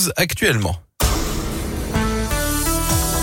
12 0.00 0.12
actuellement. 0.16 0.76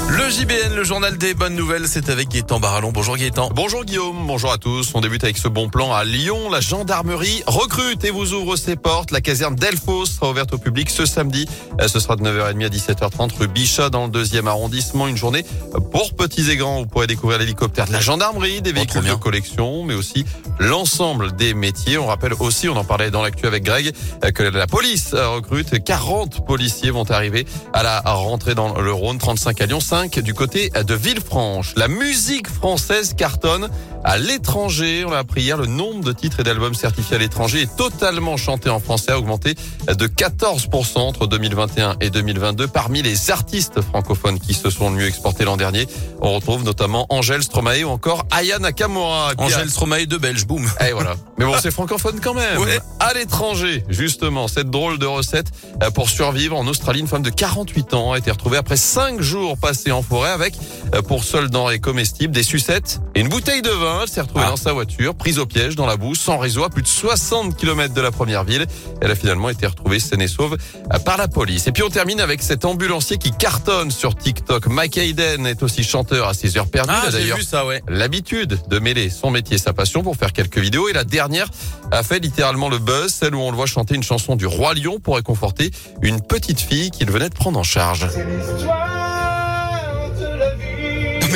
Le 0.09 0.29
JBN, 0.29 0.73
le 0.73 0.85
journal 0.85 1.17
des 1.17 1.33
bonnes 1.33 1.55
nouvelles, 1.55 1.85
c'est 1.85 2.09
avec 2.09 2.29
Gaëtan 2.29 2.61
Barallon. 2.61 2.91
Bonjour 2.93 3.17
Gaëtan. 3.17 3.49
Bonjour 3.53 3.83
Guillaume, 3.83 4.25
bonjour 4.25 4.53
à 4.53 4.57
tous. 4.57 4.91
On 4.93 5.01
débute 5.01 5.25
avec 5.25 5.37
ce 5.37 5.49
bon 5.49 5.67
plan 5.67 5.93
à 5.93 6.05
Lyon. 6.05 6.49
La 6.49 6.61
gendarmerie 6.61 7.43
recrute 7.45 8.05
et 8.05 8.09
vous 8.09 8.31
ouvre 8.33 8.55
ses 8.55 8.77
portes. 8.77 9.11
La 9.11 9.19
caserne 9.19 9.55
Delphos 9.55 10.05
sera 10.05 10.29
ouverte 10.29 10.53
au 10.53 10.57
public 10.57 10.89
ce 10.89 11.05
samedi. 11.05 11.45
Euh, 11.81 11.89
ce 11.89 11.99
sera 11.99 12.15
de 12.15 12.23
9h30 12.23 12.65
à 12.65 12.69
17h30 12.69 13.37
rue 13.37 13.49
Bichat 13.49 13.89
dans 13.89 14.05
le 14.05 14.09
deuxième 14.09 14.47
arrondissement. 14.47 15.07
Une 15.07 15.17
journée 15.17 15.45
pour 15.91 16.13
petits 16.15 16.49
et 16.51 16.55
grands. 16.55 16.79
Vous 16.79 16.87
pourrez 16.87 17.07
découvrir 17.07 17.39
l'hélicoptère 17.39 17.85
de 17.87 17.91
la 17.91 17.99
gendarmerie, 17.99 18.61
des 18.61 18.71
véhicules 18.71 19.03
de 19.03 19.13
collection, 19.15 19.83
mais 19.83 19.93
aussi 19.93 20.25
l'ensemble 20.57 21.35
des 21.35 21.53
métiers. 21.53 21.97
On 21.97 22.07
rappelle 22.07 22.33
aussi, 22.39 22.69
on 22.69 22.77
en 22.77 22.85
parlait 22.85 23.11
dans 23.11 23.23
l'actu 23.23 23.45
avec 23.45 23.63
Greg, 23.63 23.93
euh, 24.23 24.31
que 24.31 24.43
la 24.43 24.67
police 24.67 25.13
recrute. 25.13 25.83
40 25.83 26.45
policiers 26.45 26.91
vont 26.91 27.09
arriver 27.11 27.45
à 27.73 27.83
la 27.83 27.99
rentrée 27.99 28.55
dans 28.55 28.79
le 28.79 28.93
Rhône, 28.93 29.17
35 29.17 29.59
à 29.59 29.65
Lyon, 29.65 29.81
5 29.81 29.96
du 30.05 30.35
côté 30.35 30.69
de 30.69 30.93
Villefranche. 30.93 31.73
La 31.75 31.87
musique 31.87 32.47
française 32.47 33.15
cartonne 33.15 33.67
à 34.03 34.19
l'étranger. 34.19 35.03
On 35.05 35.09
l'a 35.09 35.17
appris 35.17 35.41
hier, 35.41 35.57
le 35.57 35.65
nombre 35.65 36.03
de 36.03 36.11
titres 36.11 36.39
et 36.39 36.43
d'albums 36.43 36.75
certifiés 36.75 37.15
à 37.15 37.19
l'étranger 37.19 37.63
est 37.63 37.75
totalement 37.75 38.37
chanté 38.37 38.69
en 38.69 38.79
français, 38.79 39.11
a 39.11 39.17
augmenté 39.17 39.55
de 39.87 40.07
14% 40.07 40.99
entre 40.99 41.25
2021 41.25 41.97
et 41.99 42.11
2022. 42.11 42.67
Parmi 42.67 43.01
les 43.01 43.31
artistes 43.31 43.81
francophones 43.81 44.39
qui 44.39 44.53
se 44.53 44.69
sont 44.69 44.91
le 44.91 44.97
mieux 44.97 45.07
exportés 45.07 45.45
l'an 45.45 45.57
dernier, 45.57 45.87
on 46.21 46.35
retrouve 46.35 46.63
notamment 46.63 47.07
Angèle 47.09 47.41
Stromae 47.41 47.83
ou 47.83 47.89
encore 47.89 48.27
Aya 48.29 48.59
Nakamura. 48.59 49.33
Angèle 49.39 49.71
Stromae 49.71 50.05
de 50.05 50.17
Belge, 50.17 50.45
boum. 50.45 50.63
Et 50.87 50.91
voilà. 50.91 51.15
Mais 51.39 51.45
bon, 51.45 51.55
c'est 51.59 51.71
francophone 51.71 52.19
quand 52.21 52.35
même. 52.35 52.59
À 52.99 53.13
l'étranger, 53.13 53.83
justement, 53.89 54.47
cette 54.47 54.69
drôle 54.69 54.99
de 54.99 55.07
recette 55.07 55.47
pour 55.95 56.07
survivre 56.07 56.55
en 56.55 56.67
Australie, 56.67 56.99
une 56.99 57.07
femme 57.07 57.23
de 57.23 57.31
48 57.31 57.95
ans 57.95 58.11
a 58.11 58.19
été 58.19 58.29
retrouvée 58.29 58.57
après 58.57 58.77
5 58.77 59.21
jours 59.21 59.57
passés 59.57 59.86
en 59.91 60.01
forêt 60.01 60.31
avec, 60.31 60.53
euh, 60.93 61.01
pour 61.01 61.23
seul 61.23 61.49
denrées 61.49 61.79
comestibles, 61.79 62.33
des 62.33 62.43
sucettes 62.43 62.99
et 63.15 63.21
une 63.21 63.29
bouteille 63.29 63.61
de 63.61 63.69
vin. 63.69 63.99
Elle 64.03 64.09
s'est 64.09 64.21
retrouvée 64.21 64.45
ah. 64.47 64.51
dans 64.51 64.57
sa 64.57 64.73
voiture, 64.73 65.15
prise 65.15 65.39
au 65.39 65.45
piège 65.45 65.75
dans 65.75 65.85
la 65.85 65.97
boue, 65.97 66.15
sans 66.15 66.37
réseau, 66.37 66.63
à 66.63 66.69
plus 66.69 66.81
de 66.81 66.87
60 66.87 67.55
km 67.55 67.93
de 67.93 68.01
la 68.01 68.11
première 68.11 68.43
ville. 68.43 68.65
Elle 69.01 69.11
a 69.11 69.15
finalement 69.15 69.49
été 69.49 69.65
retrouvée 69.67 69.99
saine 69.99 70.21
et 70.21 70.27
sauve 70.27 70.57
euh, 70.93 70.99
par 70.99 71.17
la 71.17 71.27
police. 71.27 71.67
Et 71.67 71.71
puis 71.71 71.83
on 71.83 71.89
termine 71.89 72.19
avec 72.19 72.41
cet 72.41 72.65
ambulancier 72.65 73.17
qui 73.17 73.31
cartonne 73.31 73.91
sur 73.91 74.15
TikTok. 74.15 74.67
Mike 74.67 74.97
Hayden 74.97 75.45
est 75.45 75.63
aussi 75.63 75.83
chanteur 75.83 76.27
à 76.27 76.33
ses 76.33 76.57
heures 76.57 76.69
perdues. 76.69 76.93
Ah, 76.93 77.11
d'ailleurs 77.11 77.41
ça, 77.41 77.65
ouais. 77.65 77.81
l'habitude 77.87 78.59
de 78.69 78.79
mêler 78.79 79.09
son 79.09 79.31
métier 79.31 79.55
et 79.55 79.59
sa 79.59 79.73
passion 79.73 80.03
pour 80.03 80.15
faire 80.15 80.33
quelques 80.33 80.57
vidéos. 80.57 80.89
Et 80.89 80.93
la 80.93 81.03
dernière 81.03 81.49
a 81.91 82.03
fait 82.03 82.19
littéralement 82.19 82.69
le 82.69 82.79
buzz, 82.79 83.13
celle 83.13 83.35
où 83.35 83.39
on 83.39 83.51
le 83.51 83.57
voit 83.57 83.65
chanter 83.65 83.95
une 83.95 84.03
chanson 84.03 84.35
du 84.35 84.45
roi 84.45 84.73
lion 84.73 84.99
pour 84.99 85.15
réconforter 85.15 85.71
une 86.01 86.21
petite 86.21 86.59
fille 86.59 86.91
qu'il 86.91 87.09
venait 87.11 87.29
de 87.29 87.35
prendre 87.35 87.59
en 87.59 87.63
charge 87.63 88.07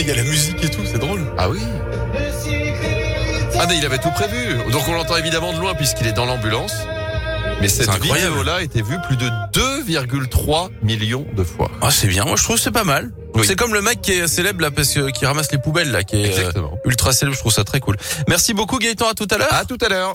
mais 0.02 0.08
il 0.12 0.16
y 0.16 0.20
a 0.20 0.24
la 0.24 0.30
musique 0.30 0.64
et 0.64 0.70
tout, 0.70 0.82
c'est 0.84 0.98
drôle. 0.98 1.22
Ah 1.38 1.48
oui 1.50 1.60
Ah 3.60 3.66
mais 3.68 3.78
il 3.78 3.86
avait 3.86 4.00
tout 4.00 4.10
prévu. 4.12 4.58
Donc 4.72 4.82
on 4.88 4.94
l'entend 4.94 5.16
évidemment 5.16 5.54
de 5.54 5.60
loin 5.60 5.76
puisqu'il 5.76 6.08
est 6.08 6.14
dans 6.14 6.26
l'ambulance. 6.26 6.74
Mais 7.60 7.68
cette 7.68 7.92
vidéo-là 8.02 8.56
a 8.56 8.62
été 8.64 8.82
vue 8.82 8.98
plus 9.06 9.18
de 9.18 9.28
2,3 9.54 10.70
millions 10.82 11.28
de 11.36 11.44
fois. 11.44 11.70
Ah 11.82 11.92
c'est 11.92 12.08
bien, 12.08 12.26
moi 12.26 12.36
je 12.36 12.44
trouve 12.44 12.58
c'est 12.58 12.72
pas 12.72 12.84
mal. 12.84 13.12
C'est 13.44 13.56
comme 13.56 13.74
le 13.74 13.82
mec 13.82 14.02
qui 14.02 14.14
est 14.14 14.28
célèbre 14.28 14.62
là 14.62 14.72
parce 14.72 14.92
que 14.92 15.12
qui 15.12 15.26
ramasse 15.26 15.52
les 15.52 15.60
poubelles 15.60 15.92
là, 15.92 16.04
qui 16.04 16.16
est 16.24 16.40
euh, 16.40 16.62
ultra 16.86 17.14
célèbre. 17.14 17.36
Je 17.36 17.42
trouve 17.42 17.54
ça 17.54 17.64
très 17.64 17.80
cool. 17.80 17.98
Merci 18.28 18.54
beaucoup 18.56 18.80
Gaëtan. 18.80 19.10
À 19.10 19.14
tout 19.14 19.28
à 19.30 19.38
l'heure. 19.38 19.54
À 19.54 19.66
tout 19.66 19.78
à 19.82 19.90
l'heure. 19.90 20.14